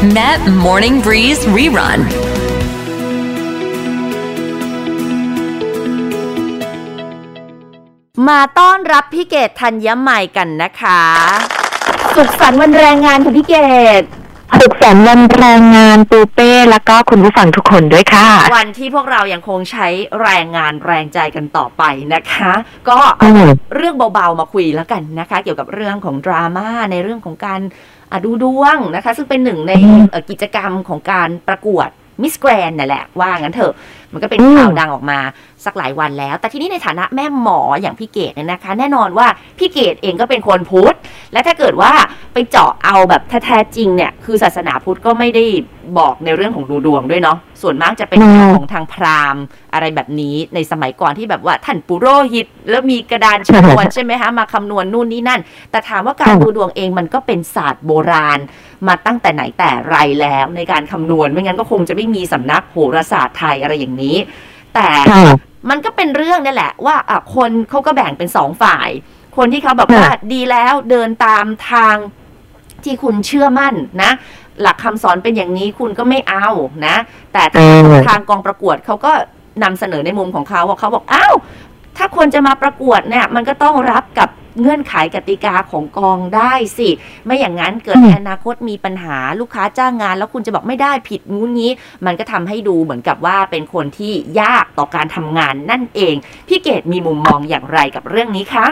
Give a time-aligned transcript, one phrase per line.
[0.00, 2.00] Met Morning Breeze Rerun
[8.28, 11.02] มาต้อนรับพี่เกดธัญใหม่กันนะคะ
[12.16, 13.56] สุขสันต์วันแรงงานค่ะพี่เก
[14.00, 14.02] ด
[14.60, 19.88] สุขสันต์วันแรงงานปูเป้แล้วก็คุณผู้ฟังทุกคนด้วยค่ะ วันที่พวกเรายังคงใช้
[20.22, 21.82] แรงงานแรงใจกันต่อไป
[22.14, 22.52] นะคะ
[22.88, 23.44] ก็อืม
[23.76, 27.60] เรื่องเบาๆมาคุยแล้วกันนะคะ เกี่ยวกับเรื่องของดราม่าในเรื่องของการ
[27.99, 29.72] อะ ดูดวงนะคะ ซึ่งเป็นหนึ่งใน
[30.10, 31.88] เอ่อกิจกรรมของการประกวด
[32.22, 33.74] มิสแกรนนั่นแหละ ว่างั้นเถอะ
[34.12, 35.18] มันก็เป็นอืมข่าวดังออกมา
[35.64, 39.26] สักหลายวันแล้ว แต่ทีนี้ในฐานะแม่หมออย่างพี่เกดเนี่ยนะคะ แน่นอนว่า
[39.58, 40.96] พี่เกดเองก็เป็นคนพุทธ
[41.32, 41.92] และถ้าเกิดว่า
[42.32, 45.44] ไปเจาะเอาแบบแท้ๆจริงเนี่ย คือศาสนาพุทธก็ไม่ได้
[45.98, 49.42] บอกในเรื่องของดูดวงด้วยเนาะ ส่วนมากจะเป็นอืมของทางพราหมณ์
[49.74, 58.38] อะไรแบบนี้ในสมัยก่อนที่แบบว่าท่านปุโรหิต แล้วมีกระดานชนวนใช่ไหมคะมาคำนวณนู่นนี่นั่น แต่ถามว่าการดูดวงเองมันก็เป็นศาสตร์โบราณ
[58.86, 64.16] มาตั้งแต่ไหนแต่ไรแล้วในการคำนวณไม่งั้นก็คงจะไม่มีสำนักโหราศาสตร์ไทยอะไรอย่างนี้
[64.74, 65.24] แต่ค่ะ
[65.70, 68.88] มันก็เป็นเรื่องนี่แหละ ว่าอะคนเขาก็แบ่งเป็นสองฝ่าย
[69.36, 71.96] คนที่เขาแบบว่าค่ะดีแล้วเดินตามทาง
[72.84, 74.12] ที่คุณเชื่อมั่นนะ
[74.62, 76.48] หลักคำสอนเป็นอย่างนี้คุณก็ไม่เอา
[76.86, 76.96] นะ
[77.32, 79.12] แต่ทางอืมทางกองประกวดเขาก็
[79.62, 81.34] นำเสนอในมุมของเขาว่าเขาบอกอ้าว
[81.96, 84.28] ถ้าคนจะมาประกวดเนี่ยมันก็ต้องรับกับ
[84.60, 86.88] เงื่อนไขกติกาของกองได้สิ
[87.24, 91.72] ไม่อย่างนั้นเกิดในอนาคตมีปัญหาลูกค้าจ้างงาน แล้วคุณจะบอกไม่ได้ผิดงู้นงี้
[92.06, 96.14] มันก็ทำให้ดูเหมือนกับว่าเป็นคนที่ยากต่อการทำงานนั่นเอง
[96.48, 98.66] พี่เกดมีมุมมองอย่างไรกับเรื่องนี้คะ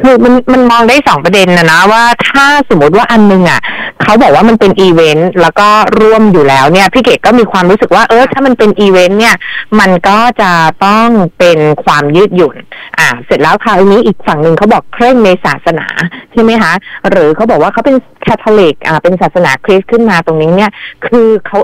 [0.00, 3.60] คือมันมันมองได้สองประเด็นนะนะว่าถ้าสมมติว่าอันนึงอะ
[4.02, 5.68] เขาบอกว่ามันเป็นอีเวนต์แล้วก็
[6.00, 9.34] ร่วมอยู่แล้วเนี่ยพี่เกดก็มีความรู้สึกว่าเออถ้ามันเป็นอีเวนต์เนี่ย
[9.80, 10.52] มันก็จะ
[10.86, 12.56] ต้องเป็นความยืดหยุ่น
[12.98, 15.86] อ่า เสร็จแล้วคราวนี้อีกฝั่งหนึ่งเขาบอกเคร่งในศาสนา
[16.32, 16.72] ใช่ไหมคะ
[17.10, 20.70] หรือเขาบอกว่าเขาเป็นแคทอลิกอ่าเป็นศาสนาคริสต์ขึ้นมาตรงนี้เนี่ย
[21.06, 21.58] คือเขา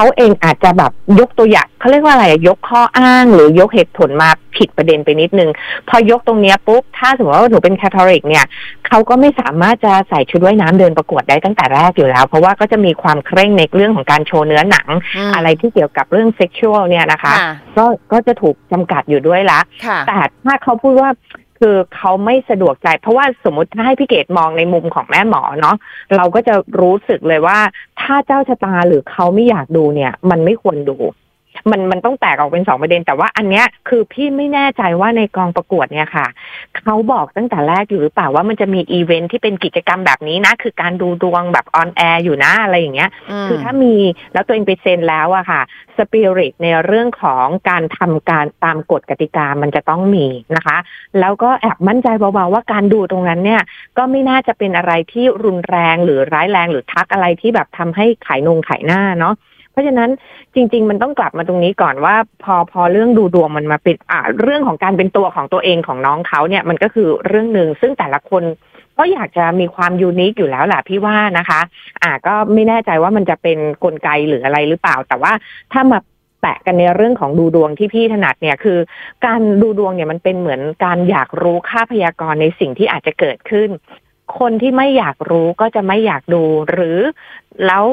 [0.00, 5.50] เขาเองอาจจะแบบยกตัวอย่างเขาเรียกว่าอะไรอะยกข้ออ้าง หรือยกเหตุผลมาผิดประเด็นไปนิดนึง
[5.88, 8.44] พอยกตรงเนี้ยปุ๊บถ้าสมมติว่าหนูเป็นแคทอลิกเนี่ย
[8.86, 14.88] เขาก็ไม่สามารถจะใส่ชุดว่ายน้ำเดินประกวดได้ตั้งแต่แรกอยู่แล้ว เพราะว่าก็จะมีความเคร่งในเรื่องของการโชว์เนื้อหนัง
[15.34, 21.10] อะไรที่เกี่ยวกับเรื่อง sexual เนี่ยนะคะค่ะก็ก็จะถูกจำกัดอยู่ด้วยละค่ะแต่ถ้าเขาพูดว่า
[21.60, 25.76] คือเขาไม่สะดวกใจ เพราะว่าสมมติถ้าให้พี่เกดมองในมุมของแม่หมอเนาะ
[26.16, 27.58] เราก็จะรู้สึกเลยว่า
[28.00, 30.96] ถ้าเจ้าชะตาหรือเขาไม่อยากดูเนี่ย มันไม่ควรดู
[31.70, 36.26] มันมันต้องแตกออกเป็นสองประเด็น แต่ว่าอันเนี้ยคือพี่ไม่แน่ใจว่าในกองประกวดเนี่ยค่ะ
[36.78, 43.10] เขาบอกตั้งแต่แรกอยู่หรือเปล่าว่ามันจะมีอีเวนท์ที่เป็นกิจกรรมแบบนี้นะ คือการดูดวงแบบ on air อยู่นะอะไรอย่างเงี้ย
[43.48, 43.94] คือถ้ามี
[44.32, 45.60] แล้วตัวเองไปเซ็นแล้วอะค่ะ
[45.96, 50.76] สปิริตในเรื่องของการทำการตามกฎกติกามันจะต้องมีนะคะ
[51.20, 53.62] แล้วก็แอบมั่นใจเบาๆว่าการดูตรงนั้นเนี่ย
[53.98, 59.49] ก็ไม่น่าจะเป็นอะไรที่รุนแรงหรือร้ายแรงหรือทักอะไรที่แบบทำให้ขายนงขายหน้าเนาะเพ
[59.80, 60.10] ราะฉะนั้น
[60.54, 62.14] จริง ๆ มันต้องกลับมาตรงนี้ก่อนว่า
[62.44, 68.42] พอพอเรื่องดูดวงมันมาเป็นอ่าเรื่องของการเป็นตัวของตัวเองของน้องเขาเนี่ยมันก็คือเรื่องหนึ่งซึ่งแต่ละคน
[68.98, 71.60] ก็อยากจะมีความยูนิคอยู่แล้วแหละพี่ว่านะคะ
[72.02, 75.32] อ่าก็ไม่แน่ใจว่ามันจะเป็นกลไกหรืออะไรหรือเปล่า แต่ว่า
[75.72, 75.98] ถ้ามา
[76.42, 78.78] แตะกันในเรื่องของดูดวงที่พี่ถนัดเนี่ยคือ
[79.26, 83.68] การดูดวงเนี่ยมันเป็นเหมือนการอยากรู้ค่าพยากรณ์ในสิ่งที่อาจจะเกิดขึ้น
[84.38, 86.98] คนที่ไม่อยากรู้ก็จะไม่อยากดูหรือ
[87.66, 87.84] แล้ว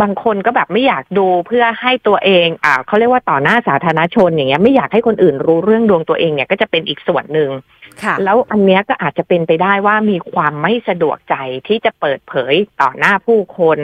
[0.00, 7.50] บางคนก็แบบไม่อยากดูเพื่อให้ตัวเองอ่าเขาเรียกว่าต่อหน้าสาธารณชนอย่างเงี้ยไม่อยากให้คนอื่นรู้เรื่องดวงตัวเองเนี่ยก็จะเป็นอีกส่วนหนึ่ง
[8.24, 11.34] แล้วอันเนี้ยก็อาจจะเป็นไปได้ว่ามีความไม่สะดวกใจ
[11.68, 13.78] ที่จะเปิดเผยต่อหน้าผู้คน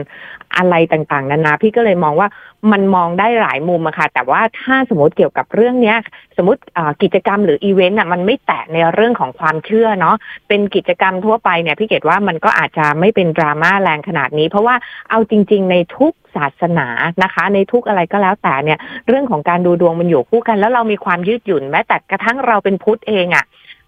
[0.56, 2.28] อะไรต่างๆ นานาพี่ก็เลยมองว่า
[2.72, 5.96] มันมองได้หลายมุมอะค่ะ แต่ว่าถ้าสมมติเกี่ยวกับเรื่องเนี้ย
[6.36, 6.60] สมมติ
[7.02, 10.16] กิจกรรมหรืออีเวนต์อะมันไม่แตะในเรื่องของความเชื่อเนาะ
[10.48, 14.74] เป็นกิจกรรมทั่วไปเนี่ยพี่เกดว่ามันก็อาจจะไม่เป็นดราม่าแรงขนาดนี้ เพราะว่า
[15.10, 16.88] เอาจริง ๆ ในทุกศาสนา
[17.22, 23.44] นะคะ ในทุกอะไรก็แล้วแต่เนี่ย เรื่องของการดูดวงมันอยู่คู่กัน แล้วเรามีความยืดหยุ่นแม้แต่กระทั่งเราเป็นพุทธเองอะ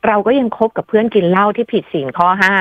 [0.06, 2.54] เราก็ยังคบกับเพื่อนกินเหล้าที่ผิดศีลข้อห้า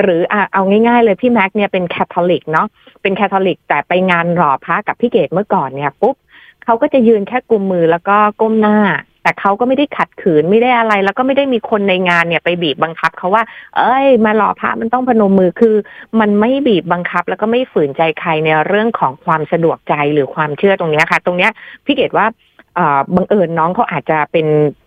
[0.00, 0.20] หรือ
[0.52, 2.66] เอาง่ายๆเลยพี่แม็กเนี่ยเป็นแคทอลิกเนาะ
[3.02, 6.16] เป็นแคทอลิก แต่ไปงานหล่อพระกับพี่เกดเมื่อก่อนเนี่ยปุ๊บ
[6.64, 8.78] เขาก็จะยืนแค่กุมมือแล้วก็ก้มหน้า
[9.22, 13.42] แต่เขาก็ไม่ได้ขัดขืนไม่ได้อะไร แล้วก็ไม่ได้มีคนในงานเนี่ยไปบีบบังคับเขาว่า
[13.76, 15.74] เอ้ย มาหล่อพระมันต้องพนมมือคือ
[16.20, 21.50] มันไม่บีบบังคับ แล้วก็ไม่ฝืนใจใครในเรื่องของความสะดวกใจหรือความเชื่อตรงเนี้ยค่ะ ตรงเนี้ย
[21.84, 22.26] พี่เกดว่า
[23.14, 24.46] บังเอิญน้องเขาอาจจะเป็น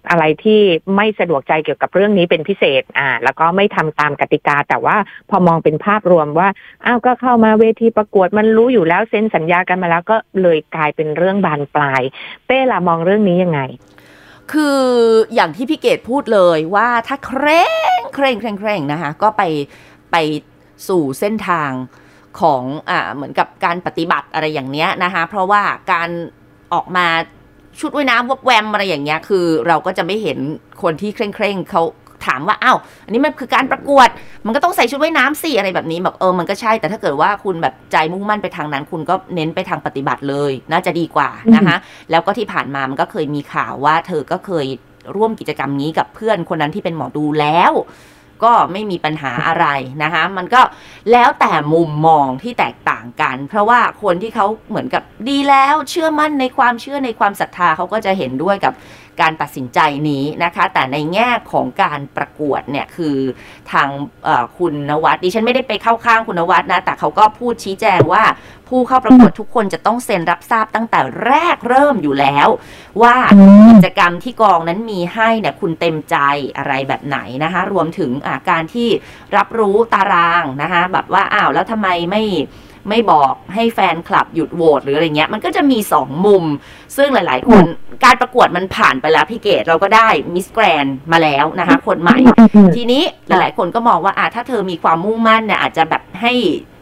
[0.10, 0.60] อะไรที่
[0.96, 4.98] ไม่สะดวกใจเกี่ยวกับเรื่องนี้เป็นพิเศษอ่าแล้วก็ไม่ทำตามกติกา แต่ว่า
[5.30, 6.50] พอมองเป็นภาพรวมว่า
[6.86, 12.02] อ้าวก็เข้ามาเวทีประกวดมันรู้อยู่แล้วเซ็นสัญญากันมาแล้วก็เลยกลายเป็นเรื่องบานปลาย
[12.46, 13.62] เป้ล่ะมองเรื่องนี้ยังไง
[14.52, 14.80] คือ
[15.34, 17.66] อย่างที่พี่เกดพูดเลยว่าถ้าเคร่
[18.00, 19.44] งเคร่งเคร่งเคร่งนะคะก็ไป
[20.12, 20.16] ไป
[20.88, 21.72] สู่เส้นทาง
[22.40, 25.62] ของอ่าเหมือนกับการปฏิบัติอะไรอย่างเนี้ยนะคะเพราะว่า
[25.92, 26.10] การ
[26.74, 27.08] ออกมา
[27.80, 30.38] ชุดว่ายน้ำวบแวมอะไรอย่างเงี้ย คือเราก็จะไม่เห็น
[30.82, 31.84] คนที่เคร่งเคร่งๆเขา
[32.26, 34.10] ถามว่าอ้าวอันนี้มันคือการประกวด
[34.46, 41.78] มันก็ต้องใส่ชุดว่ายน้ำสิอะไรแบบนี้บอกเออมันก็ใช่ แต่ถ้าเกิดว่าคุณแบบใจมุ่งมั่นไปทางนั้น คุณก็เน้นไปทางปฏิบัติเลย น่าจะดีกว่านะคะ
[42.12, 44.66] แล้วก็ที่ผ่านมามันก็เคยมีข่าวว่า เธอก็เคย
[45.16, 47.72] ร่วมกิจกรรมนี้กับเพื่อนคนนั้นที่เป็นหมอดูแล้ว
[48.44, 49.68] ก็ไม่มีปัญหาอะไร
[50.04, 50.62] นะคะ มันก็
[51.12, 58.74] แล้วแต่มุมมองที่แตกต่างกัน เพราะว่าคนที่เขาเหมือนกับดีแล้วเชื่อมั่นในความเชื่อในความศรัทธาเขาก็จะเห็นด้วยกับ
[59.22, 59.80] การตัดสินใจ
[60.10, 63.18] นี้นะคะ แต่ในแง่ของการประกวดเนี่ยคือ
[63.72, 63.90] ทาง
[64.58, 68.24] คุณนวัดดิฉันไม่ได้ไปเข้าข้างคุณนวัดนะ แต่เขาก็พูดชี้แจงว่า
[68.70, 72.48] ผู้เข้าประกวดทุกคนจะต้องเซ็นรับทราบตั้งแต่แรกเริ่มอยู่แล้ว
[73.02, 73.16] ว่า
[73.70, 76.18] กิจกรรมที่กองนั้นมีให้เนี่ยคุณเต็มใจ
[76.58, 78.12] อะไรแบบไหนนะคะ รวมถึง
[78.50, 78.90] การที่
[79.38, 82.24] รับรู้ตารางนะคะแบบว่าอ้าวแล้วทำไมไม่
[82.90, 86.44] ไม่บอกให้แฟนคลับหยุดโหวตหรืออะไรเงี้ย มันก็จะมีสองมุม
[86.98, 87.64] ซึ่งหลาย ๆ คน
[88.04, 92.18] การประกวดมันผ่านไปแล้วพี่เกดเราก็ได้มิสแกรนมาแล้วนะคะ คนใหม่
[92.76, 96.34] ทีนี้หลาย ๆ คนก็มองว่าอะถ้าเธอมีความมุ่งมั่นเนี่ยอาจจะแบบให้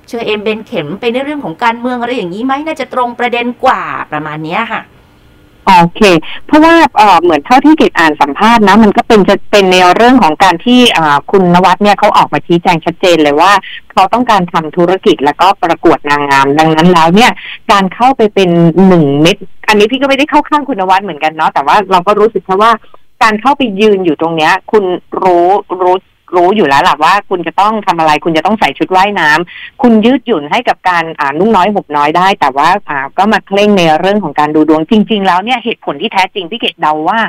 [0.08, 4.82] เชอเอมเบนเข็มไปในเรื่องของการเมืองอะไรอย่างนี้ไหมน่าจะตรงประเด็นกว่าประมาณเนี้ยค่ะ
[5.78, 6.02] โอเค
[6.48, 13.52] เพราะว่าเออเหมือนเท่าที่เกดอ่านสัมภาษณ์นะ มันก็เป็นจะเป็นในเรื่องของการที่อ่าคุณนวัดเนี่ยเขาออกมาชี้แจงชัดเจนเลยว่า
[13.92, 17.32] เขาต้องการทำธุรกิจแล้วก็ประกวดนางงาม ดังนั้นแล้วเนี่ย
[17.72, 18.50] การเข้าไปเป็น
[18.88, 19.38] หนึ่งเม็ด
[19.68, 22.72] อันนี้พี่ก็ไม่ได้เข้าข้างคุณนวัดเหมือนกันเนาะแต่ว่าเราก็รู้สึกว่า
[23.24, 24.84] การเข้าไปยืนอยู่ตรงเนี้ย คุณ
[25.22, 25.48] รู้
[25.82, 25.96] รู้
[26.36, 37.20] รู้อยู่แล้วหละว่าคุณจะต้องทำอะไร คุณจะต้องใส่ชุดว่ายน้ำคุณยืดหยุ่นให้กับการอ่านุ่งน้อยห่มน้อยได้ แต่ว่าอ่าก็มาเคร่งในเรื่องของการดูดวงจริง ๆ แล้วเนี่ยเหตุผลที่แท้จริงพี่เกดเดาว่า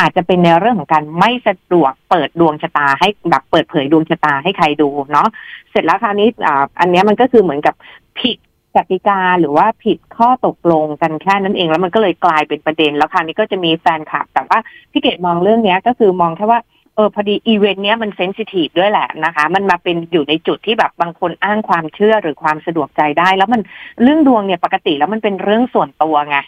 [0.00, 5.28] อาจจะเป็นในเรื่องของการไม่สะดวกเปิดดวงชะตาให้แบบเปิดเผยดวงชะตาให้ใครดูเนาะ
[5.70, 7.74] เสร็จแล้วคราวนี้อ่าอันนี้มันก็คือเหมือนกับ
[8.20, 8.36] ผิด
[8.76, 14.58] กติกาหรือว่าผิดข้อตกลงกันแค่นั้นเองแล้วมันก็เลยกลายเป็นประเด็นแล้วคราวนี้ก็จะมีแฟนคลับ แต่ว่า
[14.92, 16.60] พี่เกดมองเรื่องเนี้ยก็คือมองแค่ว่า
[16.96, 23.60] เออพอดีอีเวนต์เนี้ยมันเซนซิทีฟด้วยแหละนะคะ มันมาเป็นอยู่ในจุดที่แบบบางคนอ้างความเชื่อหรือความสะดวกใจได้ แล้วมัน
[24.02, 26.38] เรื่องดวงเนี่ยปกติแล้วมันเป็นเรื่องส่วนตัวไง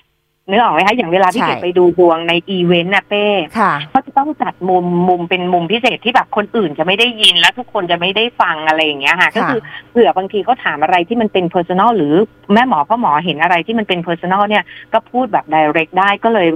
[0.50, 3.26] นึกออกไหมคะอย่างเวลาพี่ใช่เกดไปดูดวงในอีเวนต์น่ะเป้
[3.58, 9.60] ค่ะเขาจะต้องจัดมุมมุมเป็นมุมพิเศษที่แบบคนอื่นจะไม่ได้ยินและทุกคนจะไม่ได้ฟังอะไรอย่างเงี้ยค่ะก็คือ
[9.90, 12.14] เผื่อบางทีเขาถามอะไรที่มันเป็น personal หรือ
[12.52, 16.48] แม่หมอพ่อหมอเห็นอะไรที่มันเป็น personal เนี่ยก็พูดแบบ direct ได้ก็เลย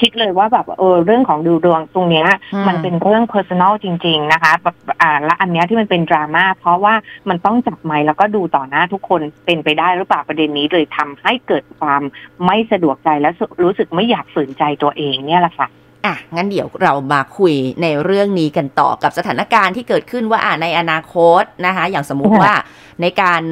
[0.00, 6.94] คิดเลยว่าแบบเออเรื่องของดูดวงตรงเนี้ยอืมมันเป็นเรื่อง personal จริง ๆ นะคะแบบอ่าและอันเนี้ยที่มันเป็นดราม่าเพราะว่า
[7.28, 12.02] มันต้องจับไมค์แล้วก็ดูต่อหน้าทุกคนเป็นไปได้หรือเปล่าประเด็นนี้เลยทำให้เกิดความ
[12.46, 13.30] ไม่สะดวกใจและ
[13.62, 15.68] รู้สึกไม่อยากฝืนใจตัวเองเนี่ยแหละค่ะ
[16.06, 22.54] อะ งั้นเดี๋ยวเรามาคุยในเรื่องนี้กันต่อกับสถานการณ์ที่เกิดขึ้นว่าอะในอนาคตนะคะ อย่างสมมุติค่ะว่า
[23.02, 23.42] ในการ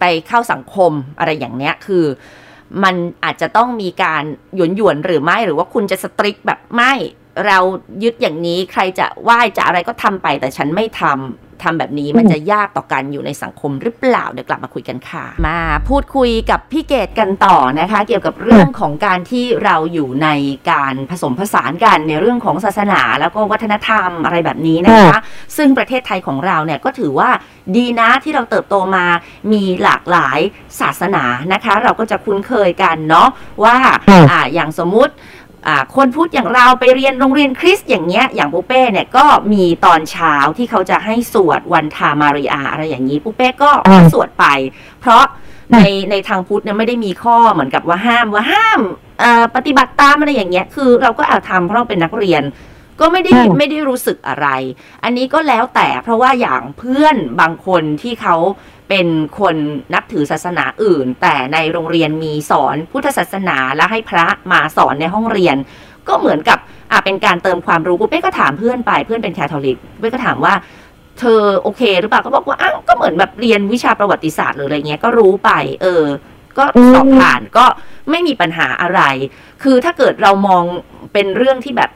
[0.00, 2.04] ไปเข้าสังคมอะไรอย่างเนี้ยคือ
[2.84, 2.94] มัน
[3.24, 4.22] อาจจะต้องมีการ
[4.54, 6.92] หยวนหยวนๆหรือไม่หรือว่าคุณจะสตริกแบบไม่
[7.46, 7.58] เรา
[8.02, 20.28] ยึดอย่างนี้ใครจะไหว้จะอะไรก็ทำไป แต่ฉันไม่ทำทำแบบนี้มันจะยากต่อการอยู่ในสังคมหรือเปล่าเดี๋ยวกลับมาคุยกันค่ะ มาพูดคุยกับพี่เกดกันต่อนะคะ เกี่ยวกับเรื่องของการที่เราอยู่ใน
[20.70, 25.18] การผสมผสานกันในเรื่องของศาสนาแล้วก็วัฒนธรรมอะไรแบบนี้นะคะ
[25.56, 27.30] ซึ่งประเทศไทยของเราเนี่ยก็ถือว่า
[27.76, 29.04] ดีนะที่เราเติบโตมา
[29.52, 30.38] มีหลากหลาย
[30.80, 33.28] ศาสนานะคะ เราก็จะคุ้นเคยกันเนาะ
[33.64, 33.76] ว่า
[34.08, 35.12] อืมอ่าอย่างสมมุติ
[35.66, 44.44] อ่าคนพูดอย่างเราไปเรียนโรงเรียนคริสต์อย่างเงี้ยอย่างปูเป้เนี่ยก็มีตอนเช้าที่เขาจะให้สวดวันทามาริอาอะไรอย่างนี้ปูเป้ก็อืมสวดไป
[45.00, 45.24] เพราะ
[45.72, 45.78] ใน
[46.10, 48.80] ในทางพุทธเนี่ยไม่ได้มีข้อเหมือนกับว่าห้ามว่าห้าม
[49.20, 52.42] เอ่อปฏิบัติตามอะไรอย่างเงี้ยคือเราก็เอาทำเพราะเราเป็นนักเรียน
[53.00, 54.48] ก็ไม่ได้อืมไม่ได้รู้สึกอะไร
[55.04, 58.36] อันนี้ก็แล้วแต่เพราะว่าอย่างเพื่อนบางคนที่เขา
[58.88, 59.08] เป็น
[59.40, 59.56] คน
[59.94, 65.56] นับถือศาสนาอื่น แต่ในโรงเรียนมีสอนพุทธศาสนาแล้วให้พระมาสอนในห้องเรียน
[66.08, 66.58] ก็เหมือนกับ
[66.92, 70.54] อะเป็นการเติมความรู้ปุ๊บเป้ก็ถามเพื่อนไปเพื่อนเป็นแคทอลิกเป้ก็ถามว่า
[71.18, 75.50] เธอโอเคหรือเปล่าก็บอกว่าอ้าวก็เหมือนแบบเรียนวิชาประวัติศาสตร์หรืออะไรเงี้ยก็รู้ไป
[75.82, 76.04] เออ
[76.58, 76.64] ก็
[76.94, 77.64] สอบผ่านก็
[78.10, 79.00] ไม่มีปัญหาอะไร
[79.62, 80.64] คือถ้าเกิดเรามอง
[81.12, 81.90] เป็นเรื่องที่แบบ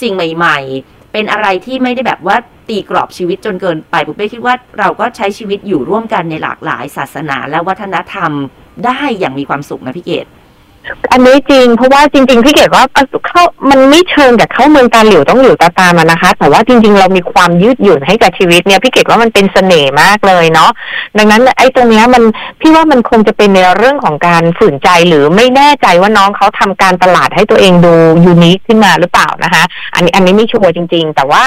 [0.00, 2.36] สิ่งใหม่ ๆ เป็นอะไรที่ไม่ได้แบบว่า
[2.68, 8.32] ตีกรอบชีวิตจนเกินไปปุ๊บเป้คิดว่าเราก็ใช้ชีวิตอยู่ร่วมกันในหลากหลายศาสนาและวัฒนธรรม
[8.84, 10.26] ได้อย่างมีความสุขนะพี่เกด
[11.12, 12.84] อันนี้จริงเพราะว่าจริง ๆ พี่เกดว่า
[13.26, 20.70] เข้ามันไม่เชิงกับเข้าเมืองตาหลิวต้องหลิวตาตามอะนะคะ แต่ว่าจริง ๆ เรามีความยืดหยุ่นให้กับชีวิตเนี่ยพี่เกดว่ามันเป็นเสน่ห์มากเลยเนาะ
[21.18, 22.22] ดังนั้นไอ้ตรงเนี้ยมัน
[22.60, 29.62] พี่ว่ามันคงจะเป็นในเรื่องของการฝืนใจหรือไม่แน่ใจว่าน้องเขาทำการตลาดให้ตัวเองดูยูนิคขึ้นมาหรือเปล่านะคะ
[29.94, 31.42] อันนี้อันนี้ไม่ชัวร์จริง ๆ แต่ว่า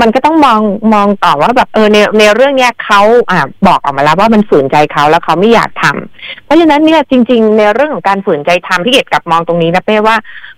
[0.00, 0.60] มันก็ต้องมอง
[0.94, 10.16] มองต่อว่าแบบเออในในเรื่องเนี้ยเขาอ่าบอกออกมาแล้วว่ามันฝืนใจเขาแล้วเขาไม่อยากทำเพราะฉะนั้นเนี่ยจริง ๆ ในเรื่องของการฝืนใจทำพี่เกดกลับมองตรงนี้นะเป้ว่า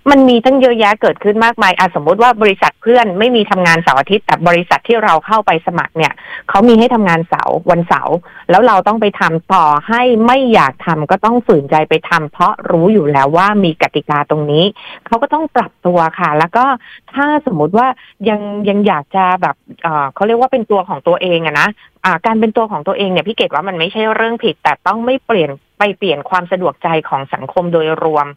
[0.09, 6.13] มันมีตั้งเยอะแยะเกิดขึ้นมากมายอะสมมติว่าบริษัทเพื่อนไม่มีทำงานเสาร์อาทิตย์แต่บริษัทที่เราเข้าไปสมัครเนี่ย
[6.49, 8.15] เขามีให้ทำงานเสาร์วันเสาร์
[8.49, 14.63] แล้วเราต้องไปทำต่อให้ไม่อยากทำก็ต้องฝืนใจไปทำเพราะรู้อยู่แล้วว่ามีกติกาตรงนี้
[15.05, 16.65] เขาก็ต้องปรับตัวค่ะ แล้วก็
[17.13, 17.87] ถ้าสมมติว่า
[18.29, 21.67] ยังยังอยากจะแบบเออเขาเรียกว่าเป็นตัวของตัวเองอะนะ
[22.05, 25.49] อ่าการเป็นตัวของตัวเองเนี่ยพี่เกดว่ามันไม่ใช่เรื่องผิดแต่ต้องไม่เปลี่ยน
[25.83, 28.27] ไปเปลี่ยนความสะดวกใจของสังคมโดยรวม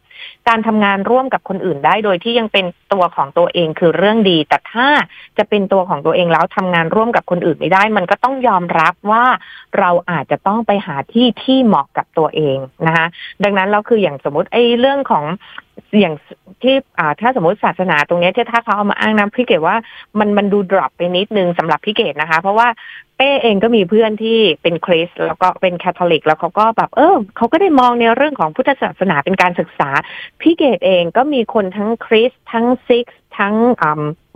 [0.48, 4.88] การทำงานร่วมกับคนอื่นได้โดยที่ยังเป็นตัวของตัวเองคือเรื่องดี แต่ถ้า
[5.38, 9.24] จะเป็นตัวของตัวเองแล้วทำงานร่วมกับคนอื่นไม่ได้ มันก็ต้องยอมรับว่า
[9.78, 13.06] เราอาจจะต้องไปหาที่ที่เหมาะกับตัวเองนะคะ
[13.44, 15.24] ดังนั้นเราคืออย่างสมมติไอ้เรื่องของ
[16.00, 16.14] อย่าง
[16.62, 19.76] ที่อ่าถ้าสมมติศาสนาตรงนี้ที่ถ้าเขาเอามาอ้างนะพี่เกดว่า
[20.18, 22.68] มันมันดูดรอปไปนิดนึงสำหรับพี่เกดนะคะ เพราะว่า
[23.16, 29.88] เป้เองก็มีเพื่อนที่เป็นคริสต์แล้วก็เป็นแคทอลิก แล้วเขาก็แบบเออเขาก็ได้มองในเรื่องของพุทธศาสนาเป็นการศึกษา
[30.40, 33.06] พี่เกดเองก็มีคนทั้งคริสต์ทั้งซิกข์
[33.38, 33.54] ทั้ง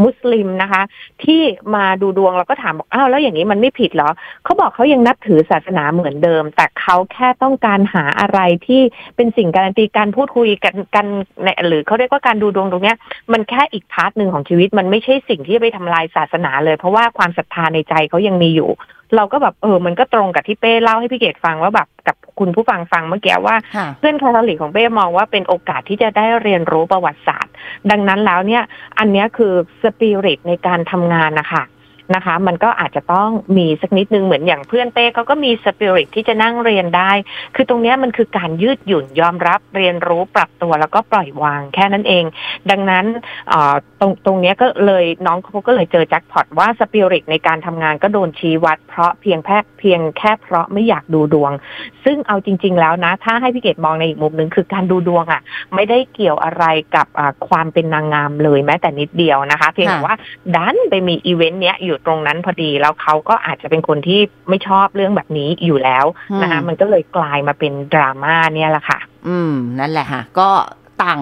[0.05, 0.83] มุสลิมนะคะ
[1.25, 1.43] ที่
[1.75, 4.11] มาดูดวงแล้วก็ถามบอกอ้าวแล้วอย่างนี้มันไม่ผิดเหรอ
[4.45, 8.83] เขาบอกเขายังนับถือศาสนาเหมือนเดิม แต่เขาแค่ต้องการหาอะไรที่
[9.17, 11.07] เป็นสิ่งการันตีการพูดคุยกันกัน
[11.43, 12.97] ในหรือเขาเรียกว่าการดูดวงตรงเนี้ย
[13.33, 18.71] มันแค่อีก part หนึ่งของชีวิตมันไม่ใช่สิ่งที่จะไปทำลายศาสนาเลย เพราะว่าความศรัทธาในใจเขายังมีอยู่
[19.17, 27.53] เราก็แบบเออมันก็ตรงกับที่เป้เล่าให้พี่เกดฟังว่าแบบกับคุณผู้ฟังฟังเมื่อกี้ว่าค่ะเพื่อนคาทอลิกของเป้มองว่าเป็นโอกาสที่จะได้เรียนรู้ประวัติศาสตร์
[27.91, 28.63] ดังนั้นแล้วเนี่ย
[28.99, 29.53] อันเนี้ยคือ
[29.83, 31.63] สปิริตในการทำงานนะคะ
[32.15, 37.13] นะคะ มันก็อาจจะต้องมีสักนิดนึงเหมือนอย่างเพื่อนเป้เขาก็มีสปิริตที่จะนั่งเรียนได้
[37.55, 42.25] คือตรงนี้มันคือการยืดหยุ่นยอมรับเรียนรู้ปรับตัวแล้วก็ปล่อยวางแค่นั้นเอง
[42.71, 43.07] ดังนั้น
[43.49, 51.53] เอ่อตรงตรงนี้ก็เลยน้องเขาก็เลยเจอแจ็คพอตว่าสปิริตในการทำงานก็โดนชี้วัด เพราะเพียงแค่เพียงแค่เพราะไม่อยากดูดวง
[52.05, 55.41] ซึ่งเอาจริง ๆ แล้วนะ ถ้าให้พี่เกดมองในอีกมุมหนึ่งคือการดูดวงอะ
[55.75, 56.65] ไม่ได้เกี่ยวอะไร
[56.97, 57.07] กับ
[57.49, 60.15] ความเป็นนางงามเลยแม้แต่นิดเดียวนะคะ เพียงแต่ว่า
[60.57, 66.05] ดันไปมีอีเวนต์เนี้ยอยู่ตรงนั้นพอดีแล้วเขาก็อาจจะเป็นคนที่ไม่ชอบเรื่องแบบนี้อยู่แล้ว
[66.43, 70.49] นะคะอืมมันก็เลยกลายมาเป็นดราม่าเนี่ยแหละค่ะ อืม นั่นแหละค่ะ ก็
[71.03, 71.21] ต่าง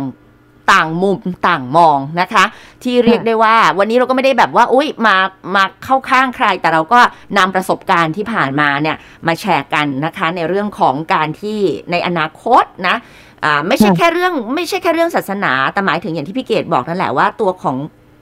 [0.73, 1.17] ต่างมุม
[1.49, 2.45] ต่างมองนะคะ
[2.83, 5.17] ที่เรียกได้ว่า วันนี้เราก็ไม่ได้แบบว่า อุ้ยมา
[5.55, 7.01] มาเข้าข้างใคร แต่เราก็
[7.39, 11.59] นำประสบการณ์ที่ผ่านมาเนี่ย มาแชร์กันนะคะ ในเรื่องของการที่
[11.91, 12.97] ในอนาคตนะ
[13.45, 17.77] อ่าไม่ใช่ค่ะแค่เรื่องไม่ใช่แค่เรื่องศาสนา แต่หมายถึงอย่างที่พี่เกดบอกนั่นแหละว่าตัวของ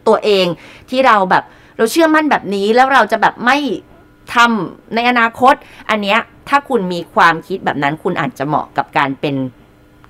[0.09, 0.47] ตัวเอง
[0.91, 1.45] ที่เราแบบ
[1.77, 3.59] เราเชื่อมั่นแบบนี้แล้วเราจะแบบไม่
[4.35, 5.55] ทำในอนาคต
[5.91, 6.19] อันเนี้ย
[6.49, 9.37] ถ้าคุณมีความคิดแบบนั้น คุณอาจจะเหมาะกับการเป็น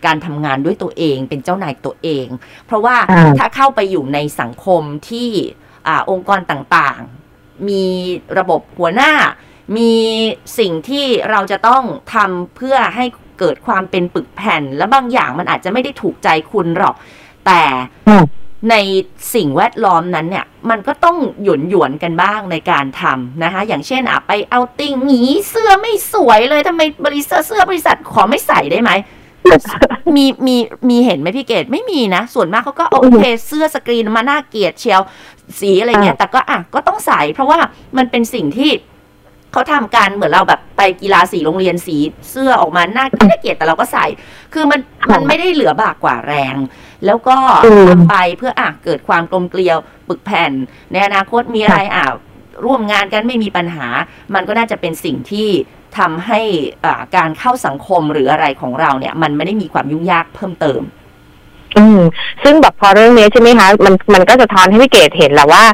[0.06, 2.26] การทำงานด้วยตัวเอง เป็นเจ้านายตัวเอง
[2.66, 5.28] เพราะว่าอ่าถ้าเข้าไปอยู่ในสังคมที่
[5.86, 7.84] อาองค์กรต่างๆ มี
[8.38, 9.12] ระบบหัวหน้า
[9.76, 9.92] มี
[10.58, 11.82] สิ่งที่เราจะต้อง
[12.14, 13.04] ทำเพื่อให้
[13.38, 16.94] เกิดความเป็นปึกแผ่น และบางอย่างมันอาจจะไม่ได้ถูกใจคุณหรอก
[17.46, 17.62] แต่
[18.08, 18.24] อืม
[18.70, 18.74] ใน
[19.34, 28.90] สิ่งแวดล้อมนั้นเนี่ย มันก็ต้องหยวนหยวนๆกันบ้างในการทำนะคะ อย่างเช่นอะไปเอาติงหนีเสื้อไม่สวยเลยทำไมบริษัทเสื้อบริษัทขอไม่ใส่ได้ไหม
[30.16, 30.56] มีมี
[30.88, 35.00] มีเห็นไหมพี่เกดไม่มีนะ ส่วนมากเขาก็เอาโอเคเสื้อสกรีนมาน่าเกลียดเชียว
[35.60, 37.58] สีอะไรเงี้ย แต่ก็อะก็ต้องใส่เพราะว่า
[37.96, 38.70] มันเป็นสิ่งที่
[39.52, 41.96] เขาทำกันเหมือนเราแบบไปกีฬาสีโรงเรียนสี
[42.30, 44.06] เสื้อออกมาน่าน่าเกลียดแต่เราก็ใส่
[44.54, 46.54] คือมันค่ะมันไม่ได้เหลือบากกว่าแรง
[47.06, 50.52] แล้วก็อืมทำไปเพื่ออะเกิดความกลมเกลียวปึกแผ่น
[50.92, 52.06] ในอนาคตมีอะไรอะ
[52.64, 53.86] ร่วมงานกันไม่มีปัญหา
[54.34, 55.48] มันก็น่าจะเป็นสิ่งที่
[55.98, 56.40] ทำให้
[56.84, 60.80] อ่าการเข้าสังคมหรืออะไรของเราเนี่ย มันไม่ได้มีความยุ่งยากเพิ่มเติม
[61.78, 62.00] อืม
[62.44, 65.64] ซึ่งแบบพอเรื่องนี้ใช่ไหมคะมันมันก็จะท้อนให้พี่เกดเห็นแหละว่า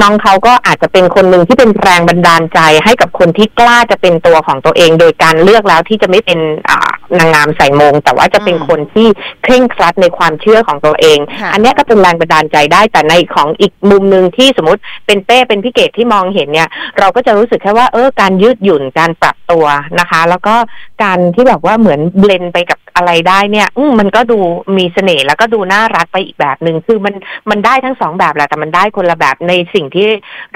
[0.00, 6.38] น้องเขาก็อาจจะเป็นคนหนึ่งที่เป็นแรงบันดาลใจให้กับคนที่กล้าจะเป็นตัวของตัวเอง โดยการเลือกแล้วที่จะไม่เป็น
[6.68, 9.08] อ่านางงามใส่มง แต่ว่าจะเป็นอืมคนที่
[9.42, 19.64] เคร่งครัดในความเชื่อของตัวเองค่ะอันเนี้ยก็เป็นแรงบันดาลใจได้ แต่ในของอีกมุมหนึ่งที่สมมติเป็นเป้เป็นพี่เกดที่มองเห็นเนี่ย เราก็จะรู้สึกแค่ว่าเออการยืดหยุ่นการปรับตัว
[20.00, 20.54] นะคะ แล้วก็
[21.02, 23.68] การที่แบบว่าเหมือนเบลนไปกับอะไรได้เนี่ย
[23.98, 24.38] มันก็ดู
[24.76, 27.14] มีเสน่ห์แล้วก็ดูน่ารักไปอีกแบบหนึ่งคือมัน
[27.50, 30.08] มันได้ทั้งสองแบบแหละแต่มันได้คนละแบบในสิ่งที่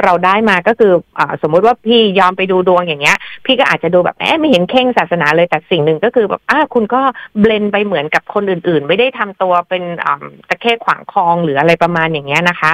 [0.02, 7.00] เราได้มาก็คืออสมมุติว่าพี่ยอมไปดูดวงอย่างเงี้ย พี่ก็อาจจะดูแบบแหมไม่เห็นเข่งศาสนาเลยแต่สิ่งหนึ่งก็คือแบบอะคุณก็
[7.40, 9.82] เบลนไปเหมือนกับคนอื่น ๆ ไม่ได้ทำตัวเป็น
[10.48, 12.72] ตะเข้ขวางคลองหรืออะไรประมาณอย่างเงี้ยนะคะ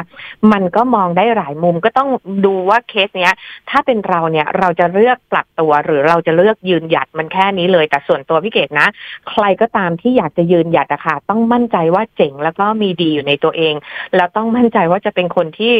[0.52, 2.08] มันก็มองได้หลายมุมก็ต้อง
[2.46, 3.34] ดูว่าเคสเนี้ย
[3.70, 8.88] ถ้าเป็นเราเนี่ยเราจะเลือกปรับตัวหรือเราจะเลือกยืนหยัดมันแค่นี้เลย แต่ส่วนตัวพี่เกดนะ
[9.30, 13.74] ใครก็ตามที่อยากจะยืนหยัดอะค่ะต้องมั่นใจว่าเจ๋งแล้วก็มีดีอยู่ในตัวเอง
[14.16, 15.72] แล้วต้องมั่นใจว่าจะเป็นคนที่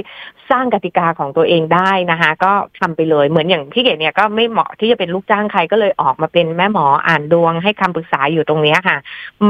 [0.51, 8.99] สร้างกติกาของตัวเองได้นะคะ ก็ทำไปเลยเหมือนอย่างพี่เกดเนี่ยก็ไม่เหมาะที่จะเป็นลูกจ้างใครก็เลยออกมาเป็นแม่หมออ่านดวงให้คำปรึกษาอยู่ตรงนี้ค่ะ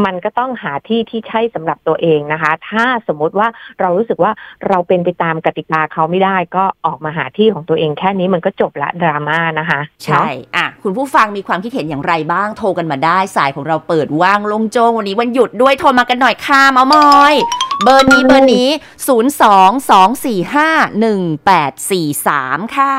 [0.04, 3.48] มันก็ต้องหาที่ที่ใช่สำหรับตัวเองนะคะ ถ้าสมมุติว่า
[3.80, 4.32] เรารู้สึกว่า
[4.68, 10.26] เราเป็นไปตามกติกาเขาไม่ได้ก็ออกมาหาที่ของตัวเองแค่นี้มันก็จบละดราม่านะคะ ใช่
[10.56, 17.34] อะคุณผู้ฟังมีความคิดเห็นอย่างไรบ้างโทรกันมาได้สายของเราเปิดว่างลงโจงวันนี้วันหยุดด้วยโทรมากันหน่อยค่ะเมามอย
[17.82, 18.68] เบอร์นี้เบอร์นี้
[19.08, 19.08] 0
[19.40, 22.94] 2 2 4 5 1 8 4 3 ค่ะ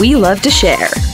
[0.00, 1.05] We love to share.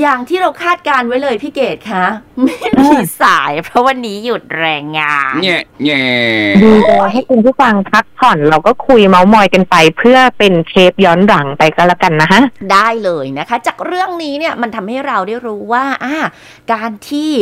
[0.00, 2.04] อย่างที่เราคาดการไว้เลยพี่เกดคะ
[2.44, 6.82] ไม่มีสายเพราะวันนี้หยุดแรงงาน Yeah, ดี yeah.
[6.86, 12.42] เลยให้คุณผู้ฟังพักผ่อนเราก็คุยเมาส์มอยกันไป เพื่อเป็นเทปย้อนหลังไปก็แล้วกันนะฮะ
[12.72, 16.16] ได้เลยนะคะ จากเรื่องนี้เนี่ยมันทำให้เราได้รู้ว่าอ่า
[16.72, 17.32] การที่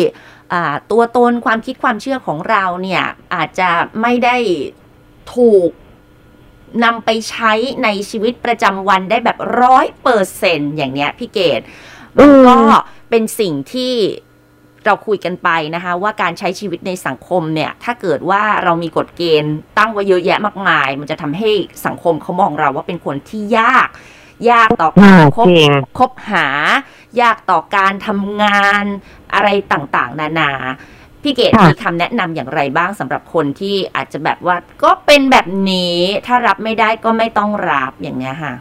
[0.52, 4.36] อ่าตัวตนความคิดความเชื่อของเราเนี่ยอาจจะไม่ได้
[5.34, 5.70] ถูก
[6.84, 7.52] นำไปใช้
[7.84, 11.62] ในชีวิตประจำวันได้แบบร้อยเปอร์เซนอย่างเนี้ยพี่เกด
[12.07, 12.07] มัน
[12.48, 12.56] ก็
[13.10, 13.94] เป็นสิ่งที่
[14.86, 21.50] เราคุยกันไปนะคะ ว่าการใช้ชีวิตในสังคมเนี่ย ถ้าเกิดว่าเรามีกฎเกณฑ์ตั้งไว้เยอะแยะมากมาย มันจะทำให้
[21.86, 23.88] สังคมเขามองเราว่าเป็นคนที่ยาก
[24.50, 26.46] ยากต่อการอ่าคบจริงคบหา
[27.20, 28.84] ยากต่อการทำงาน
[29.34, 30.52] อะไรต่างๆ นานา
[31.22, 35.96] พี่เกดค่ะมีคำแนะนำอย่างไรบ้างสำหรับคนที่อาจจะแบบว่าก็เป็นแบบนี้
[36.26, 38.54] ถ้ารับไม่ได้ก็ไม่ต้องรับอย่างเงี้ยค่ะ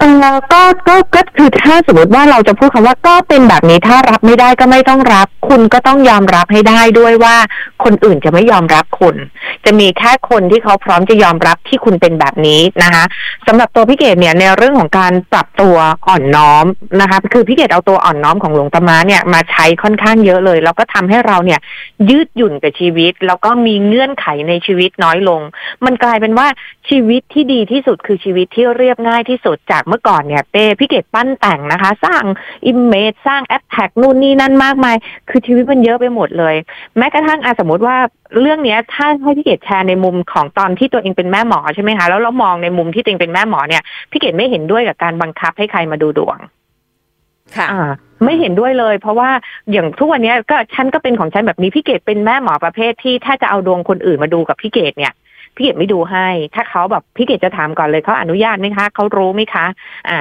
[0.00, 7.36] เออก็ก็ก็คือถ้าสมมติว่าเราจะพูดคำว่าก็เป็นแบบนี้ถ้ารับไม่ได้ก็ไม่ต้องรับ คุณก็ต้องยอมรับให้ได้ด้วยว่า
[7.84, 9.16] คนอื่นจะไม่ยอมรับคุณ
[9.64, 13.04] จะมีแค่คนที่เขาพร้อมจะยอมรับที่คุณเป็นแบบนี้นะคะ
[13.46, 15.76] สำหรับตัวพี่เกดเนี่ยในเรื่องของการปรับตัว
[16.08, 16.66] อ่อนน้อม
[17.00, 21.60] นะคะคือพี่เกดเอาตัวอ่อนน้อมของหลวงตามาเนี่ยมาใช้ค่อนข้างเยอะเลย แล้วก็ทำให้เราเนี่ย
[22.10, 25.40] ยืดหยุ่นกับชีวิต แล้วก็มีเงื่อนไขในชีวิตน้อยลง
[25.84, 26.46] มันกลายเป็นว่า
[26.88, 32.22] ชีวิตที่ดีที่สุดคือชีวิตที่เรียบง่ายที่สุดจากเมื่อก่อนเนี่ยเป้พี่เกดปั้นแต่งนะคะ สร้าง
[32.66, 34.96] อิมเมจสร้างแอดแท็กนู่นนี่นั่นมากมาย
[35.28, 36.54] คือชีวิตมันเยอะไปหมดเลย
[36.96, 37.96] แม้กระทั่งอาสมมติว่า
[38.40, 46.38] เรื่องเนี้ยถ้าให้พี่เกดแชร์ในมุมของตอนที่ตัวเองเป็นแม่หมอใช่ไหมคะแล้วเรามองในมุมที่ตัวเองเป็นแม่หมอเนี่ยพี่เกดไม่เห็นด้วยกับการบังคับให้ใครมาดูดวง
[47.56, 47.90] ค่ะอ่า
[48.24, 49.30] ไม่เห็นด้วยเลย เพราะว่า
[49.72, 55.12] อย่างทุกวันเนี้ยก็ฉันก็เป็นของฉันแบบนี้พี่เกดเป็นแม่หมอประเภทที่ถ้าจะเอาดวงคนอื่นมาดูกับพี่เกดเนี่ย
[55.56, 59.66] พี่เกดไม่ดูให้ ถ้าเขาแบบพี่เกดจะถามก่อนเลยเขาอนุญาตไหมคะเขารู้ไหมคะ
[60.08, 60.18] อ่า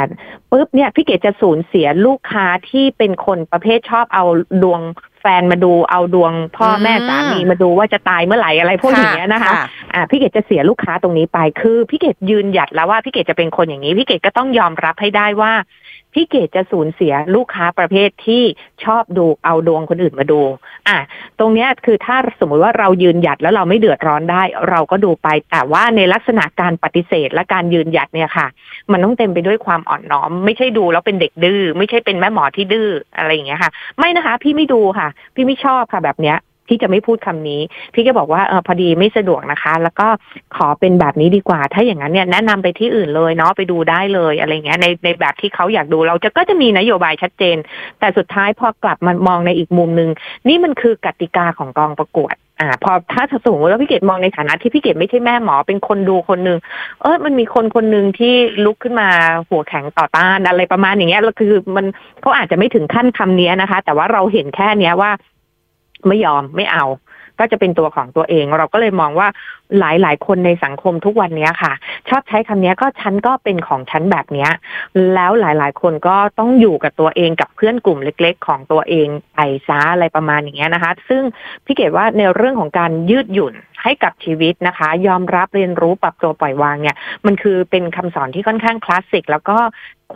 [0.52, 4.24] ปุ๊บเนี่ยพี่เกดจะสูญเสียลูกค้าที่เป็นคนประเภทชอบเอา
[4.64, 4.82] ดวง
[5.22, 9.54] แฟนมาดูเอาดวงพ่อแม่อืมสามีมาดูว่าจะตายเมื่อไหร่อะไรพวกอย่างเงี้ยนะคะ
[9.94, 15.54] อ่าพี่เกดจะเสียลูกค้าตรงนี้ไปคือพี่เกดยืนหยัดแล้วว่าพี่เกดจะเป็นคนอย่างนี้พี่เกดก็ต้องยอมรับให้ได้ว่า
[16.14, 18.44] พี่เกดจะสูญเสียลูกค้าประเภทที่
[18.84, 20.42] ชอบดูเอาดวงคนอื่นมาดู
[20.88, 20.98] อะ
[21.40, 28.48] ตรงเนี้ยคือถ้าสมมุติว่าเรายืนหยัดแล้วเราไม่เดือดร้อนได้ เราก็ดูไป แต่ว่าในลักษณะการปฏิเสธและการยืนหยัดเนี่ยค่ะ
[28.92, 37.62] มันต้องเต็มไปด้วยความอ่อนน้อม ไม่ใช่ดูแล้วเป็นเด็กดื้อไม่ใช่เป็นแม่หมอที่ดื้ออะไรอย่างเงี้ยค่ะ ไม่นะคะ พี่ไม่ดูค่ะ พี่ไม่ชอบค่ะแบบเนี้ย พี่จะไม่พูดคำนี้
[37.94, 40.08] พี่ก็บอกว่าเออพอดีไม่สะดวกนะคะ แล้วก็
[40.56, 47.58] ขอเป็นแบบนี้ดีกว่า ถ้าอย่างนั้นเนี่ยแนะนำไปที่อื่นเลยเนาะไปดูได้เลยอะไรเงี้ยในในแบบที่เขาอยากดูเราจะก็จะมีนโยบายชัดเจน
[48.00, 50.10] แต่สุดท้ายพอกลับมามองในอีกมุมหนึ่ง
[50.48, 56.60] นี่มันคือกติกาของกองประกวดอ่าพอถ้าสมมติว่าพี่เกดมองในฐานะที่พี่เกดไม่ใช่แม่หมอเป็นคนดูคนหนึ่ง
[57.02, 58.34] เออมันมีคนคนหนึ่งที่
[58.66, 59.10] ลุกขึ้นมา
[59.50, 61.86] หัวแข็งต่อต้านอะไรประมาณอย่างเงี้ยแล้วคือมัน
[62.22, 65.12] เขาอาจจะไม่ถึงขั้นคำนี้นะคะ แต่ว่าเราเห็นแค่เนี้ยว่า
[66.08, 66.86] ไม่ยอมไม่เอา
[67.40, 69.28] ก็จะเป็นตัวของตัวเอง เราก็เลยมองว่า
[69.80, 71.74] หลายหลายคนในสังคมทุกวันนี้ค่ะ
[72.10, 74.48] ชอบใช้คำนี้ก็ฉันก็เป็นของฉันแบบนี้
[75.14, 81.24] แล้วหลายๆคนก็ต้องอยู่กับตัวเองกับเพื่อนกลุ่มเล็ก ๆ ของตัวเองไปซะอะไรประมาณอย่างเงี้ยนะคะ ซึ่ง
[81.66, 89.58] พี่เกดว่าในเรื่องของการยืดหยุ่นให้กับชีวิตนะคะ ยอมรับเรียนรู้ปรับตัวปล่อยวางเนี่ย มันคือเป็นคำสอนที่ค่อนข้างคลาสสิกแล้วก็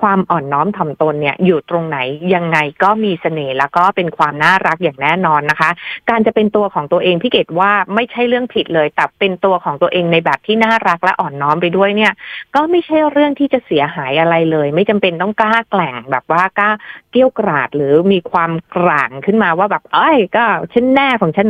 [0.01, 1.97] ความอ่อนน้อมถ่อมตนเนี่ยอยู่ตรงไหน
[2.35, 5.69] ยังไงก็มีเสน่ห์แล้วก็เป็นความน่ารักอย่างแน่นอนนะคะ
[6.09, 12.13] การจะเป็นตัวของตัวเองพี่เกดว่าไม่ใช่เรื่องผิดเลย แต่เป็นตัวของตัวเองในแบบที่น่ารักและอ่อนน้อมไปด้วยเนี่ย
[12.55, 16.69] ก็ไม่ใช่เรื่องที่จะเสียหายอะไรเลย ไม่จำเป็นต้องกล้าแกล่งแบบว่ากล้า
[17.11, 21.47] เกี้ยวกราดหรือมีความกลางขึ้นมาว่าแบบเอ้ยก็ฉันแน่ของฉัน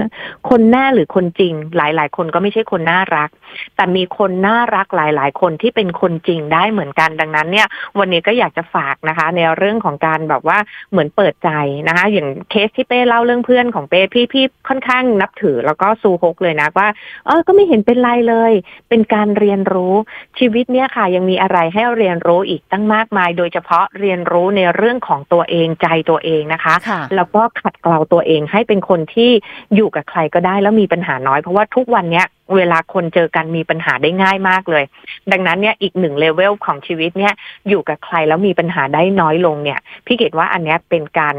[0.50, 3.30] คนแน่หรือคนจริง หลาย ๆ คนก็ไม่ใช่คนน่ารัก
[3.76, 7.68] แต่มีคนน่ารักหลาย ๆ คนที่เป็นคนจริงได้เหมือนกันดังนั้นเนี่ย
[8.00, 10.58] วันนี้ก็อยากจะฝากนะคะ ในเรื่องของการแบบว่า
[10.92, 11.50] เหมือนเปิดใจ
[11.88, 16.88] นะคะ อย่างเคสที่เป้เล่าเรื่องเพื่อนของเป้พี่พี่ค่อนข้างนับถือแล้วก็ซูฮกเลยนะว่า
[17.26, 18.54] เออก็ไม่เห็นเป็นไรเลย
[18.90, 19.94] เป็นการเรียนรู้
[20.40, 29.32] ชีวิตเนี่ยค่ะ ยังมีอะไรให้เรียนรู้อีกตั้งมากมาย โดยเฉพาะเรียนรู้ในเรื่องของตัวเองใจตัวเองนะคะค่ะแล้วก็ขัดเกลาตัวเองให้เป็นคนที่
[29.76, 34.84] อยู่กับใครก็ได้แล้วมีปัญหาน้อยเพราะว่าทุกวันเนี้ย เวลาคนเจอกันมีปัญหาได้ง่ายมากเลย
[35.32, 37.34] ดังนั้นเนี่ยอีกหนึ่งเลเวลของชีวิตเนี่ย
[37.70, 41.36] อยู่กับใครแล้วมีปัญหาได้น้อยลงเนี่ยพี่เกดว่าอันเนี้ยเป็นการ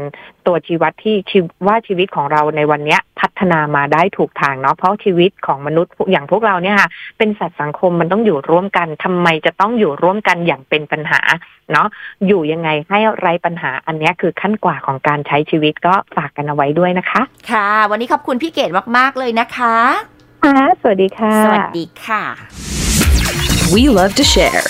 [0.47, 1.15] ตัวชีวัดที่
[1.67, 11.21] ว่าชีวิตของเราในวันเนี้ยพัฒนามาได้ถูกทางเนาะเพราะชีวิตของมนุษย์อย่างพวกเราเนี่ยค่ะเป็นสัตว์สังคมมันต้องอยู่ร่วมกันทำไมจะต้องอยู่ร่วมกันอย่างเป็นปัญหา
[11.71, 11.87] เนาะ
[12.27, 22.23] อยู่ยังไงให้ไร้ปัญหาอันเนี้ยคือขั้นกว่าของการใช้ชีวิตก็ฝากกันเอาไว้ด้วยนะคะ ค่ะ วันนี้ขอบคุณพี่เกดมาก ๆ เลยนะคะ ค่ะ สวัสดีค่ะ สวัสดีค่ะ
[23.73, 24.63] We love to share.